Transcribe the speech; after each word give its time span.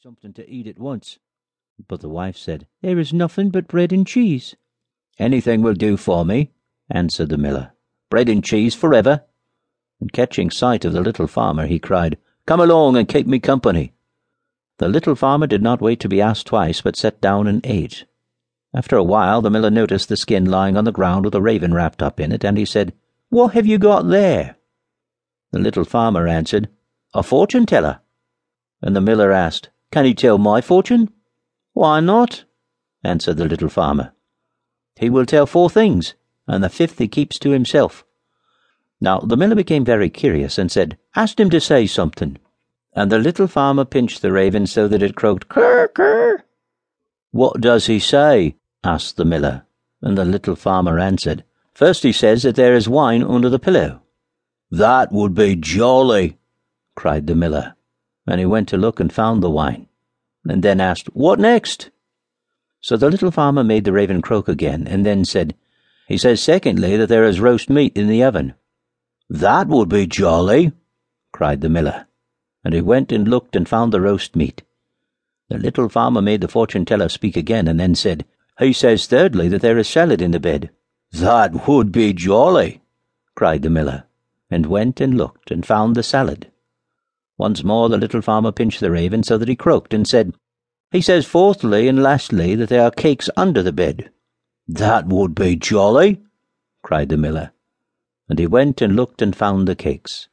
something 0.00 0.32
to 0.32 0.48
eat 0.48 0.68
at 0.68 0.78
once. 0.78 1.18
But 1.88 2.02
the 2.02 2.08
wife 2.08 2.36
said, 2.36 2.68
There 2.82 3.00
is 3.00 3.12
nothing 3.12 3.50
but 3.50 3.66
bread 3.66 3.92
and 3.92 4.06
cheese. 4.06 4.54
Anything 5.18 5.60
will 5.60 5.74
do 5.74 5.96
for 5.96 6.24
me, 6.24 6.52
answered 6.88 7.30
the 7.30 7.36
miller. 7.36 7.72
Bread 8.08 8.28
and 8.28 8.44
cheese 8.44 8.76
forever. 8.76 9.24
And 10.00 10.12
catching 10.12 10.52
sight 10.52 10.84
of 10.84 10.92
the 10.92 11.00
little 11.00 11.26
farmer, 11.26 11.66
he 11.66 11.80
cried, 11.80 12.16
Come 12.46 12.60
along 12.60 12.96
and 12.96 13.08
keep 13.08 13.26
me 13.26 13.40
company. 13.40 13.92
The 14.76 14.86
little 14.86 15.16
farmer 15.16 15.48
did 15.48 15.64
not 15.64 15.80
wait 15.80 15.98
to 15.98 16.08
be 16.08 16.20
asked 16.20 16.46
twice, 16.46 16.80
but 16.80 16.94
sat 16.94 17.20
down 17.20 17.48
and 17.48 17.60
ate. 17.66 18.04
After 18.72 18.94
a 18.94 19.02
while, 19.02 19.42
the 19.42 19.50
miller 19.50 19.70
noticed 19.70 20.08
the 20.08 20.16
skin 20.16 20.44
lying 20.44 20.76
on 20.76 20.84
the 20.84 20.92
ground 20.92 21.24
with 21.24 21.34
a 21.34 21.42
raven 21.42 21.74
wrapped 21.74 22.04
up 22.04 22.20
in 22.20 22.30
it, 22.30 22.44
and 22.44 22.56
he 22.56 22.64
said, 22.64 22.94
What 23.30 23.54
have 23.54 23.66
you 23.66 23.78
got 23.78 24.06
there? 24.06 24.58
The 25.50 25.58
little 25.58 25.84
farmer 25.84 26.28
answered, 26.28 26.68
A 27.14 27.24
fortune 27.24 27.66
teller. 27.66 27.98
And 28.80 28.94
the 28.94 29.00
miller 29.00 29.32
asked, 29.32 29.70
Can 29.90 30.04
he 30.04 30.14
tell 30.14 30.38
my 30.38 30.60
fortune? 30.60 31.10
Why 31.72 32.00
not? 32.00 32.44
answered 33.04 33.36
the 33.36 33.46
little 33.46 33.68
farmer. 33.68 34.12
He 34.98 35.08
will 35.08 35.26
tell 35.26 35.46
four 35.46 35.70
things, 35.70 36.14
and 36.46 36.62
the 36.62 36.68
fifth 36.68 36.98
he 36.98 37.08
keeps 37.08 37.38
to 37.38 37.50
himself. 37.50 38.04
Now 39.00 39.20
the 39.20 39.36
miller 39.36 39.54
became 39.54 39.84
very 39.84 40.10
curious 40.10 40.58
and 40.58 40.70
said, 40.70 40.98
Ask 41.14 41.38
him 41.38 41.50
to 41.50 41.60
say 41.60 41.86
something. 41.86 42.38
And 42.92 43.12
the 43.12 43.18
little 43.18 43.46
farmer 43.46 43.84
pinched 43.84 44.22
the 44.22 44.32
raven 44.32 44.66
so 44.66 44.88
that 44.88 45.02
it 45.02 45.14
croaked, 45.14 45.48
Cur, 45.48 45.88
cur. 45.88 46.42
What 47.30 47.60
does 47.60 47.86
he 47.86 47.98
say? 48.00 48.56
asked 48.82 49.16
the 49.16 49.24
miller. 49.24 49.64
And 50.02 50.18
the 50.18 50.24
little 50.24 50.56
farmer 50.56 50.98
answered, 50.98 51.44
First 51.74 52.02
he 52.02 52.12
says 52.12 52.42
that 52.42 52.56
there 52.56 52.74
is 52.74 52.88
wine 52.88 53.22
under 53.22 53.48
the 53.48 53.58
pillow. 53.58 54.02
That 54.70 55.12
would 55.12 55.34
be 55.34 55.54
jolly, 55.54 56.38
cried 56.96 57.26
the 57.26 57.36
miller. 57.36 57.76
And 58.28 58.38
he 58.38 58.46
went 58.46 58.68
to 58.68 58.76
look 58.76 59.00
and 59.00 59.10
found 59.10 59.42
the 59.42 59.48
wine, 59.48 59.88
and 60.46 60.62
then 60.62 60.82
asked, 60.82 61.06
What 61.14 61.38
next? 61.38 61.90
So 62.82 62.98
the 62.98 63.08
little 63.10 63.30
farmer 63.30 63.64
made 63.64 63.84
the 63.84 63.92
raven 63.92 64.20
croak 64.20 64.48
again, 64.48 64.86
and 64.86 65.04
then 65.04 65.24
said, 65.24 65.54
He 66.06 66.18
says 66.18 66.42
secondly 66.42 66.96
that 66.98 67.08
there 67.08 67.24
is 67.24 67.40
roast 67.40 67.70
meat 67.70 67.96
in 67.96 68.06
the 68.06 68.22
oven. 68.22 68.52
That 69.30 69.68
would 69.68 69.88
be 69.88 70.06
jolly, 70.06 70.72
cried 71.32 71.62
the 71.62 71.70
miller. 71.70 72.06
And 72.62 72.74
he 72.74 72.82
went 72.82 73.12
and 73.12 73.26
looked 73.26 73.56
and 73.56 73.66
found 73.66 73.94
the 73.94 74.00
roast 74.00 74.36
meat. 74.36 74.62
The 75.48 75.56
little 75.56 75.88
farmer 75.88 76.20
made 76.20 76.42
the 76.42 76.48
fortune 76.48 76.84
teller 76.84 77.08
speak 77.08 77.34
again, 77.34 77.66
and 77.66 77.80
then 77.80 77.94
said, 77.94 78.26
He 78.58 78.74
says 78.74 79.06
thirdly 79.06 79.48
that 79.48 79.62
there 79.62 79.78
is 79.78 79.88
salad 79.88 80.20
in 80.20 80.32
the 80.32 80.40
bed. 80.40 80.68
That 81.12 81.66
would 81.66 81.92
be 81.92 82.12
jolly, 82.12 82.82
cried 83.34 83.62
the 83.62 83.70
miller, 83.70 84.04
and 84.50 84.66
went 84.66 85.00
and 85.00 85.16
looked 85.16 85.50
and 85.50 85.64
found 85.64 85.96
the 85.96 86.02
salad. 86.02 86.50
Once 87.38 87.64
more 87.64 87.88
the 87.88 87.96
little 87.96 88.20
farmer 88.20 88.52
pinched 88.52 88.80
the 88.80 88.90
raven 88.90 89.22
so 89.22 89.38
that 89.38 89.48
he 89.48 89.56
croaked 89.56 89.94
and 89.94 90.06
said, 90.06 90.34
He 90.90 91.00
says 91.00 91.24
fourthly 91.24 91.88
and 91.88 92.02
lastly 92.02 92.54
that 92.56 92.68
there 92.68 92.82
are 92.82 92.90
cakes 92.90 93.30
under 93.36 93.62
the 93.62 93.72
bed. 93.72 94.10
That 94.66 95.06
would 95.06 95.34
be 95.34 95.56
jolly, 95.56 96.20
cried 96.82 97.08
the 97.08 97.16
miller 97.16 97.52
and 98.28 98.38
he 98.38 98.46
went 98.46 98.82
and 98.82 98.94
looked 98.94 99.22
and 99.22 99.34
found 99.34 99.66
the 99.66 99.74
cakes. 99.74 100.28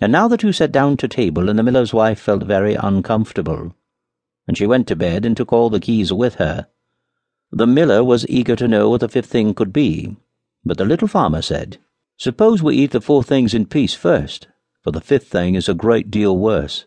And 0.00 0.12
now 0.12 0.28
the 0.28 0.36
two 0.36 0.52
sat 0.52 0.70
down 0.70 0.96
to 0.98 1.08
table, 1.08 1.48
and 1.48 1.58
the 1.58 1.62
miller's 1.62 1.92
wife 1.92 2.20
felt 2.20 2.44
very 2.44 2.74
uncomfortable. 2.74 3.74
And 4.46 4.56
she 4.56 4.66
went 4.66 4.86
to 4.88 4.96
bed 4.96 5.24
and 5.24 5.36
took 5.36 5.52
all 5.52 5.70
the 5.70 5.80
keys 5.80 6.12
with 6.12 6.36
her. 6.36 6.68
The 7.50 7.66
miller 7.66 8.04
was 8.04 8.28
eager 8.28 8.54
to 8.56 8.68
know 8.68 8.90
what 8.90 9.00
the 9.00 9.08
fifth 9.08 9.30
thing 9.30 9.54
could 9.54 9.72
be, 9.72 10.16
but 10.64 10.78
the 10.78 10.84
little 10.84 11.08
farmer 11.08 11.42
said, 11.42 11.78
Suppose 12.18 12.62
we 12.62 12.76
eat 12.76 12.92
the 12.92 13.00
four 13.00 13.22
things 13.22 13.54
in 13.54 13.66
peace 13.66 13.94
first, 13.94 14.48
for 14.86 14.92
the 14.92 15.02
fifth 15.02 15.28
thing 15.28 15.54
is 15.56 15.68
a 15.68 15.74
great 15.74 16.10
deal 16.10 16.38
worse. 16.38 16.86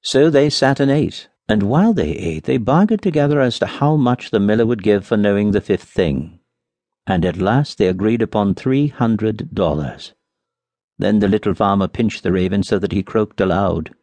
So 0.00 0.30
they 0.30 0.50
sat 0.50 0.80
and 0.80 0.90
ate, 0.90 1.28
and 1.48 1.62
while 1.62 1.92
they 1.92 2.10
ate, 2.10 2.44
they 2.44 2.56
bargained 2.56 3.02
together 3.02 3.40
as 3.40 3.60
to 3.60 3.66
how 3.66 3.94
much 3.94 4.30
the 4.30 4.40
miller 4.40 4.66
would 4.66 4.82
give 4.82 5.06
for 5.06 5.16
knowing 5.16 5.52
the 5.52 5.60
fifth 5.60 5.84
thing 5.84 6.38
and 7.08 7.24
at 7.24 7.38
last 7.38 7.78
they 7.78 7.86
agreed 7.86 8.20
upon 8.20 8.54
three 8.54 8.88
hundred 8.88 9.54
dollars. 9.54 10.12
Then 10.98 11.20
the 11.20 11.28
little 11.28 11.54
farmer 11.54 11.88
pinched 11.88 12.22
the 12.22 12.32
raven 12.32 12.62
so 12.62 12.78
that 12.78 12.92
he 12.92 13.02
croaked 13.02 13.40
aloud, 13.40 13.94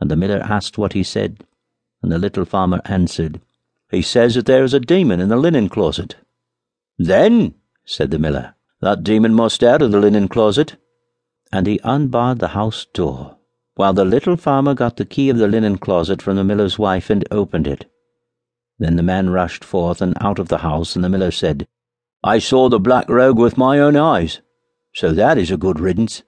and 0.00 0.10
the 0.10 0.16
miller 0.16 0.40
asked 0.42 0.76
what 0.76 0.94
he 0.94 1.04
said, 1.04 1.44
and 2.02 2.10
the 2.10 2.18
little 2.18 2.44
farmer 2.44 2.80
answered, 2.86 3.40
He 3.90 4.02
says 4.02 4.34
that 4.34 4.46
there 4.46 4.64
is 4.64 4.74
a 4.74 4.80
demon 4.80 5.20
in 5.20 5.28
the 5.28 5.36
linen 5.36 5.68
closet. 5.68 6.16
Then, 6.98 7.54
said 7.84 8.10
the 8.10 8.18
miller, 8.18 8.56
that 8.80 9.04
demon 9.04 9.32
must 9.32 9.62
out 9.62 9.80
of 9.80 9.92
the 9.92 10.00
linen 10.00 10.26
closet. 10.26 10.76
And 11.54 11.68
he 11.68 11.78
unbarred 11.84 12.40
the 12.40 12.48
house 12.48 12.84
door, 12.92 13.36
while 13.76 13.92
the 13.92 14.04
little 14.04 14.36
farmer 14.36 14.74
got 14.74 14.96
the 14.96 15.04
key 15.04 15.30
of 15.30 15.38
the 15.38 15.46
linen 15.46 15.78
closet 15.78 16.20
from 16.20 16.34
the 16.34 16.42
miller's 16.42 16.80
wife 16.80 17.10
and 17.10 17.24
opened 17.30 17.68
it. 17.68 17.88
Then 18.80 18.96
the 18.96 19.04
man 19.04 19.30
rushed 19.30 19.62
forth 19.62 20.02
and 20.02 20.16
out 20.20 20.40
of 20.40 20.48
the 20.48 20.58
house, 20.58 20.96
and 20.96 21.04
the 21.04 21.08
miller 21.08 21.30
said, 21.30 21.68
I 22.24 22.40
saw 22.40 22.68
the 22.68 22.80
black 22.80 23.08
rogue 23.08 23.38
with 23.38 23.56
my 23.56 23.78
own 23.78 23.94
eyes, 23.96 24.40
so 24.96 25.12
that 25.12 25.38
is 25.38 25.52
a 25.52 25.56
good 25.56 25.78
riddance. 25.78 26.24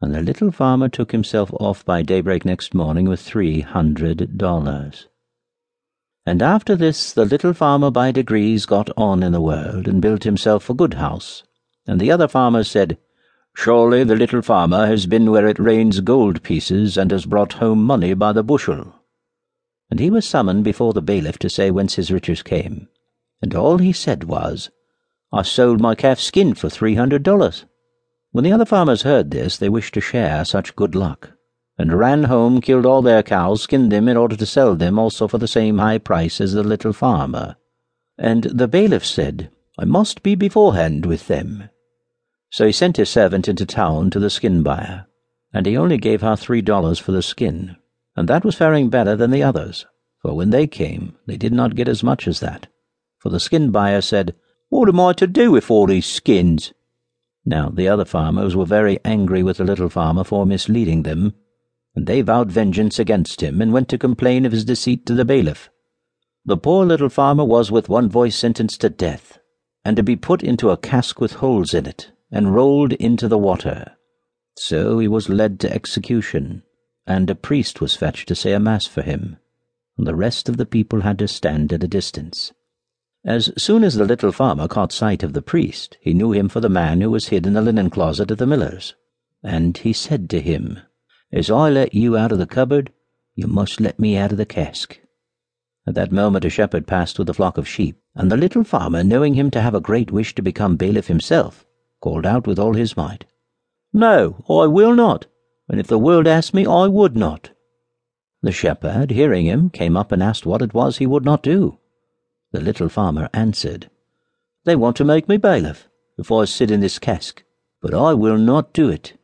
And 0.00 0.12
the 0.12 0.20
little 0.20 0.50
farmer 0.50 0.88
took 0.88 1.12
himself 1.12 1.52
off 1.52 1.84
by 1.84 2.02
daybreak 2.02 2.44
next 2.44 2.74
morning 2.74 3.08
with 3.08 3.20
three 3.20 3.60
hundred 3.60 4.36
dollars. 4.36 5.06
And 6.26 6.42
after 6.42 6.74
this 6.74 7.12
the 7.12 7.24
little 7.24 7.54
farmer 7.54 7.92
by 7.92 8.10
degrees 8.10 8.66
got 8.66 8.90
on 8.96 9.22
in 9.22 9.30
the 9.30 9.40
world 9.40 9.86
and 9.86 10.02
built 10.02 10.24
himself 10.24 10.68
a 10.68 10.74
good 10.74 10.94
house. 10.94 11.44
And 11.86 12.00
the 12.00 12.10
other 12.10 12.26
farmers 12.26 12.68
said, 12.68 12.98
Surely 13.60 14.04
the 14.04 14.14
little 14.14 14.40
farmer 14.40 14.86
has 14.86 15.06
been 15.06 15.32
where 15.32 15.48
it 15.48 15.58
rains 15.58 15.98
gold 15.98 16.44
pieces 16.44 16.96
and 16.96 17.10
has 17.10 17.26
brought 17.26 17.54
home 17.54 17.82
money 17.82 18.14
by 18.14 18.32
the 18.32 18.44
bushel. 18.44 18.94
And 19.90 19.98
he 19.98 20.10
was 20.10 20.28
summoned 20.28 20.62
before 20.62 20.92
the 20.92 21.02
bailiff 21.02 21.40
to 21.40 21.50
say 21.50 21.72
whence 21.72 21.96
his 21.96 22.12
riches 22.12 22.44
came. 22.44 22.86
And 23.42 23.56
all 23.56 23.78
he 23.78 23.92
said 23.92 24.22
was, 24.22 24.70
I 25.32 25.42
sold 25.42 25.80
my 25.80 25.96
calf's 25.96 26.22
skin 26.22 26.54
for 26.54 26.70
three 26.70 26.94
hundred 26.94 27.24
dollars. 27.24 27.64
When 28.30 28.44
the 28.44 28.52
other 28.52 28.64
farmers 28.64 29.02
heard 29.02 29.32
this, 29.32 29.56
they 29.58 29.68
wished 29.68 29.94
to 29.94 30.00
share 30.00 30.44
such 30.44 30.76
good 30.76 30.94
luck, 30.94 31.32
and 31.76 31.98
ran 31.98 32.24
home, 32.24 32.60
killed 32.60 32.86
all 32.86 33.02
their 33.02 33.24
cows, 33.24 33.64
skinned 33.64 33.90
them 33.90 34.06
in 34.06 34.16
order 34.16 34.36
to 34.36 34.46
sell 34.46 34.76
them 34.76 35.00
also 35.00 35.26
for 35.26 35.38
the 35.38 35.48
same 35.48 35.78
high 35.78 35.98
price 35.98 36.40
as 36.40 36.52
the 36.52 36.62
little 36.62 36.92
farmer. 36.92 37.56
And 38.16 38.44
the 38.44 38.68
bailiff 38.68 39.04
said, 39.04 39.50
I 39.76 39.84
must 39.84 40.22
be 40.22 40.36
beforehand 40.36 41.06
with 41.06 41.26
them. 41.26 41.70
So 42.50 42.66
he 42.66 42.72
sent 42.72 42.96
his 42.96 43.10
servant 43.10 43.48
into 43.48 43.66
town 43.66 44.10
to 44.10 44.18
the 44.18 44.30
skin 44.30 44.62
buyer, 44.62 45.06
and 45.52 45.66
he 45.66 45.76
only 45.76 45.98
gave 45.98 46.20
her 46.22 46.36
three 46.36 46.62
dollars 46.62 46.98
for 46.98 47.12
the 47.12 47.22
skin, 47.22 47.76
and 48.16 48.28
that 48.28 48.44
was 48.44 48.54
faring 48.54 48.88
better 48.88 49.16
than 49.16 49.30
the 49.30 49.42
others, 49.42 49.86
for 50.22 50.34
when 50.34 50.50
they 50.50 50.66
came, 50.66 51.16
they 51.26 51.36
did 51.36 51.52
not 51.52 51.76
get 51.76 51.88
as 51.88 52.02
much 52.02 52.26
as 52.26 52.40
that. 52.40 52.66
For 53.18 53.28
the 53.28 53.40
skin 53.40 53.70
buyer 53.70 54.00
said, 54.00 54.34
what 54.70 54.88
am 54.88 55.00
I 55.00 55.12
to 55.14 55.26
do 55.26 55.50
with 55.50 55.70
all 55.70 55.86
these 55.86 56.06
skins? 56.06 56.74
Now 57.44 57.70
the 57.70 57.88
other 57.88 58.04
farmers 58.04 58.54
were 58.54 58.66
very 58.66 58.98
angry 59.04 59.42
with 59.42 59.56
the 59.56 59.64
little 59.64 59.88
farmer 59.88 60.24
for 60.24 60.44
misleading 60.44 61.04
them, 61.04 61.34
and 61.94 62.06
they 62.06 62.20
vowed 62.20 62.52
vengeance 62.52 62.98
against 62.98 63.42
him 63.42 63.62
and 63.62 63.72
went 63.72 63.88
to 63.88 63.98
complain 63.98 64.44
of 64.44 64.52
his 64.52 64.64
deceit 64.64 65.06
to 65.06 65.14
the 65.14 65.24
bailiff. 65.24 65.70
The 66.44 66.56
poor 66.56 66.84
little 66.84 67.08
farmer 67.08 67.44
was 67.44 67.70
with 67.70 67.88
one 67.88 68.08
voice 68.08 68.36
sentenced 68.36 68.82
to 68.82 68.90
death, 68.90 69.38
and 69.84 69.96
to 69.96 70.02
be 70.02 70.16
put 70.16 70.42
into 70.42 70.70
a 70.70 70.76
cask 70.76 71.20
with 71.20 71.34
holes 71.34 71.72
in 71.72 71.86
it, 71.86 72.12
and 72.30 72.54
rolled 72.54 72.92
into 72.94 73.28
the 73.28 73.38
water. 73.38 73.96
So 74.56 74.98
he 74.98 75.08
was 75.08 75.28
led 75.28 75.60
to 75.60 75.72
execution, 75.72 76.62
and 77.06 77.30
a 77.30 77.34
priest 77.34 77.80
was 77.80 77.96
fetched 77.96 78.28
to 78.28 78.34
say 78.34 78.52
a 78.52 78.60
mass 78.60 78.86
for 78.86 79.02
him, 79.02 79.36
and 79.96 80.06
the 80.06 80.14
rest 80.14 80.48
of 80.48 80.56
the 80.56 80.66
people 80.66 81.00
had 81.02 81.18
to 81.20 81.28
stand 81.28 81.72
at 81.72 81.84
a 81.84 81.88
distance. 81.88 82.52
As 83.24 83.52
soon 83.56 83.82
as 83.82 83.94
the 83.94 84.04
little 84.04 84.32
farmer 84.32 84.68
caught 84.68 84.92
sight 84.92 85.22
of 85.22 85.32
the 85.32 85.42
priest, 85.42 85.96
he 86.00 86.14
knew 86.14 86.32
him 86.32 86.48
for 86.48 86.60
the 86.60 86.68
man 86.68 87.00
who 87.00 87.10
was 87.10 87.28
hid 87.28 87.46
in 87.46 87.54
the 87.54 87.62
linen 87.62 87.90
closet 87.90 88.30
at 88.30 88.38
the 88.38 88.46
miller's. 88.46 88.94
And 89.42 89.76
he 89.76 89.92
said 89.92 90.30
to 90.30 90.40
him, 90.40 90.80
As 91.32 91.50
I 91.50 91.68
let 91.68 91.94
you 91.94 92.16
out 92.16 92.32
of 92.32 92.38
the 92.38 92.46
cupboard, 92.46 92.92
you 93.34 93.46
must 93.46 93.80
let 93.80 93.98
me 93.98 94.16
out 94.16 94.32
of 94.32 94.38
the 94.38 94.46
cask. 94.46 94.98
At 95.86 95.94
that 95.94 96.12
moment 96.12 96.44
a 96.44 96.50
shepherd 96.50 96.86
passed 96.86 97.18
with 97.18 97.28
a 97.28 97.34
flock 97.34 97.58
of 97.58 97.68
sheep, 97.68 98.00
and 98.14 98.30
the 98.30 98.36
little 98.36 98.64
farmer, 98.64 99.02
knowing 99.02 99.34
him 99.34 99.50
to 99.52 99.60
have 99.60 99.74
a 99.74 99.80
great 99.80 100.10
wish 100.10 100.34
to 100.34 100.42
become 100.42 100.76
bailiff 100.76 101.06
himself, 101.06 101.64
called 102.00 102.26
out 102.26 102.46
with 102.46 102.58
all 102.58 102.74
his 102.74 102.96
might, 102.96 103.24
No, 103.92 104.44
I 104.48 104.66
will 104.66 104.94
not, 104.94 105.26
and 105.68 105.80
if 105.80 105.86
the 105.86 105.98
world 105.98 106.26
asked 106.26 106.54
me, 106.54 106.66
I 106.66 106.86
would 106.86 107.16
not. 107.16 107.50
The 108.42 108.52
shepherd, 108.52 109.10
hearing 109.10 109.46
him, 109.46 109.68
came 109.70 109.96
up 109.96 110.12
and 110.12 110.22
asked 110.22 110.46
what 110.46 110.62
it 110.62 110.72
was 110.72 110.98
he 110.98 111.06
would 111.06 111.24
not 111.24 111.42
do. 111.42 111.78
The 112.52 112.60
little 112.60 112.88
farmer 112.88 113.28
answered, 113.34 113.90
They 114.64 114.76
want 114.76 114.96
to 114.98 115.04
make 115.04 115.28
me 115.28 115.36
bailiff 115.36 115.88
if 116.16 116.32
I 116.32 116.44
sit 116.44 116.70
in 116.70 116.80
this 116.80 116.98
cask, 116.98 117.42
but 117.82 117.94
I 117.94 118.14
will 118.14 118.38
not 118.38 118.72
do 118.72 118.88
it. 118.88 119.14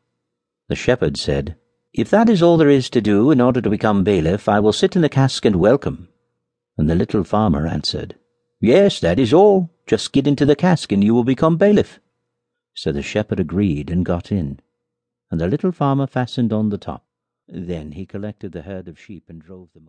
The 0.68 0.76
shepherd 0.76 1.16
said, 1.16 1.56
If 1.92 2.10
that 2.10 2.28
is 2.28 2.42
all 2.42 2.56
there 2.56 2.68
is 2.68 2.90
to 2.90 3.00
do 3.00 3.30
in 3.30 3.40
order 3.40 3.60
to 3.60 3.70
become 3.70 4.04
bailiff, 4.04 4.48
I 4.48 4.60
will 4.60 4.72
sit 4.72 4.96
in 4.96 5.02
the 5.02 5.08
cask 5.08 5.44
and 5.44 5.56
welcome. 5.56 6.08
And 6.76 6.90
the 6.90 6.94
little 6.94 7.24
farmer 7.24 7.66
answered, 7.66 8.16
Yes, 8.60 8.98
that 9.00 9.18
is 9.18 9.32
all. 9.32 9.70
Just 9.86 10.12
get 10.12 10.26
into 10.26 10.46
the 10.46 10.56
cask 10.56 10.90
and 10.90 11.04
you 11.04 11.14
will 11.14 11.24
become 11.24 11.56
bailiff. 11.56 12.00
So 12.74 12.92
the 12.92 13.02
shepherd 13.02 13.40
agreed 13.40 13.90
and 13.90 14.04
got 14.04 14.30
in, 14.30 14.60
and 15.30 15.40
the 15.40 15.48
little 15.48 15.72
farmer 15.72 16.06
fastened 16.06 16.52
on 16.52 16.70
the 16.70 16.78
top. 16.78 17.06
Then 17.48 17.92
he 17.92 18.06
collected 18.06 18.52
the 18.52 18.62
herd 18.62 18.88
of 18.88 18.98
sheep 18.98 19.24
and 19.28 19.40
drove 19.40 19.72
them. 19.72 19.82